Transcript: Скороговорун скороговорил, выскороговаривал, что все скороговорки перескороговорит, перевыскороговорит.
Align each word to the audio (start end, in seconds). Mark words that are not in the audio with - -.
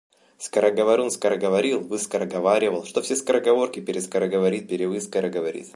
Скороговорун 0.39 1.11
скороговорил, 1.11 1.81
выскороговаривал, 1.81 2.85
что 2.85 3.03
все 3.03 3.15
скороговорки 3.15 3.81
перескороговорит, 3.81 4.67
перевыскороговорит. 4.67 5.67